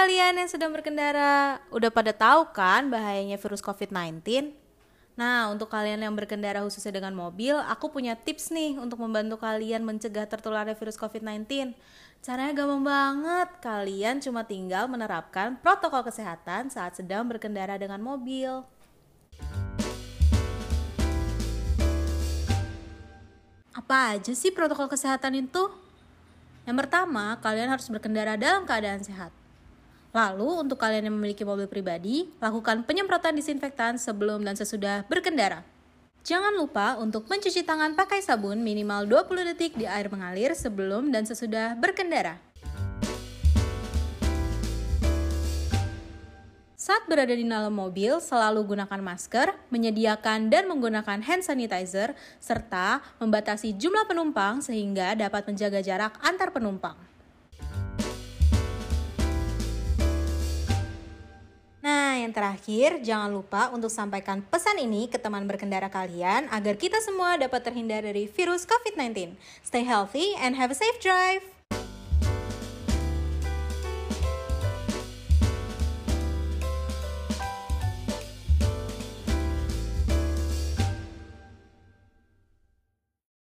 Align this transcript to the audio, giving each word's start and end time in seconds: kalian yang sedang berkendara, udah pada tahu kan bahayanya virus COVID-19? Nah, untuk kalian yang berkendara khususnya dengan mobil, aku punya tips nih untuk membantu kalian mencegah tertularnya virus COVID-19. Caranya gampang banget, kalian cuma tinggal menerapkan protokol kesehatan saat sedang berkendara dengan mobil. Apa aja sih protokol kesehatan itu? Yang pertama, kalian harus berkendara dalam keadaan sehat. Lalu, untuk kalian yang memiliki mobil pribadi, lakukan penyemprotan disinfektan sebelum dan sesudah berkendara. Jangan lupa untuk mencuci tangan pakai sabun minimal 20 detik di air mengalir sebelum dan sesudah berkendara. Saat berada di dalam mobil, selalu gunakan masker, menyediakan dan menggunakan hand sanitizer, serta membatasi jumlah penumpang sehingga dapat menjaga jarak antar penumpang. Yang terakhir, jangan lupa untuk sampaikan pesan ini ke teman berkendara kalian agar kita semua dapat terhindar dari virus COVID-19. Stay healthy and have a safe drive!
kalian 0.00 0.40
yang 0.40 0.48
sedang 0.48 0.72
berkendara, 0.72 1.60
udah 1.68 1.92
pada 1.92 2.16
tahu 2.16 2.48
kan 2.56 2.88
bahayanya 2.88 3.36
virus 3.36 3.60
COVID-19? 3.60 4.24
Nah, 5.12 5.52
untuk 5.52 5.68
kalian 5.68 6.00
yang 6.00 6.16
berkendara 6.16 6.64
khususnya 6.64 6.96
dengan 6.96 7.12
mobil, 7.12 7.52
aku 7.68 7.92
punya 7.92 8.16
tips 8.16 8.48
nih 8.48 8.80
untuk 8.80 8.96
membantu 8.96 9.36
kalian 9.36 9.84
mencegah 9.84 10.24
tertularnya 10.24 10.72
virus 10.72 10.96
COVID-19. 10.96 11.76
Caranya 12.24 12.52
gampang 12.56 12.80
banget, 12.80 13.48
kalian 13.60 14.24
cuma 14.24 14.40
tinggal 14.48 14.88
menerapkan 14.88 15.60
protokol 15.60 16.00
kesehatan 16.00 16.72
saat 16.72 16.96
sedang 16.96 17.28
berkendara 17.28 17.76
dengan 17.76 18.00
mobil. 18.00 18.64
Apa 23.76 24.16
aja 24.16 24.32
sih 24.32 24.48
protokol 24.48 24.88
kesehatan 24.88 25.44
itu? 25.44 25.68
Yang 26.64 26.88
pertama, 26.88 27.36
kalian 27.44 27.68
harus 27.68 27.84
berkendara 27.92 28.40
dalam 28.40 28.64
keadaan 28.64 29.04
sehat. 29.04 29.39
Lalu, 30.10 30.66
untuk 30.66 30.74
kalian 30.82 31.06
yang 31.06 31.14
memiliki 31.14 31.46
mobil 31.46 31.70
pribadi, 31.70 32.26
lakukan 32.42 32.82
penyemprotan 32.82 33.38
disinfektan 33.38 33.94
sebelum 33.94 34.42
dan 34.42 34.58
sesudah 34.58 35.06
berkendara. 35.06 35.62
Jangan 36.26 36.52
lupa 36.52 36.98
untuk 36.98 37.30
mencuci 37.30 37.62
tangan 37.62 37.94
pakai 37.94 38.18
sabun 38.18 38.60
minimal 38.60 39.06
20 39.06 39.54
detik 39.54 39.72
di 39.78 39.86
air 39.86 40.10
mengalir 40.10 40.52
sebelum 40.58 41.14
dan 41.14 41.24
sesudah 41.24 41.78
berkendara. 41.78 42.42
Saat 46.74 47.06
berada 47.06 47.30
di 47.30 47.46
dalam 47.46 47.70
mobil, 47.70 48.18
selalu 48.18 48.66
gunakan 48.74 49.00
masker, 49.04 49.54
menyediakan 49.70 50.50
dan 50.50 50.66
menggunakan 50.66 51.22
hand 51.22 51.46
sanitizer, 51.46 52.18
serta 52.42 52.98
membatasi 53.22 53.78
jumlah 53.78 54.10
penumpang 54.10 54.58
sehingga 54.58 55.14
dapat 55.14 55.46
menjaga 55.46 55.78
jarak 55.86 56.18
antar 56.18 56.50
penumpang. 56.50 57.09
Yang 62.30 62.38
terakhir, 62.38 63.02
jangan 63.02 63.34
lupa 63.34 63.74
untuk 63.74 63.90
sampaikan 63.90 64.38
pesan 64.38 64.78
ini 64.78 65.10
ke 65.10 65.18
teman 65.18 65.50
berkendara 65.50 65.90
kalian 65.90 66.46
agar 66.54 66.78
kita 66.78 67.02
semua 67.02 67.34
dapat 67.34 67.66
terhindar 67.66 68.06
dari 68.06 68.30
virus 68.30 68.62
COVID-19. 68.70 69.34
Stay 69.66 69.82
healthy 69.82 70.38
and 70.38 70.54
have 70.54 70.70
a 70.70 70.78
safe 70.78 71.02
drive! 71.02 71.59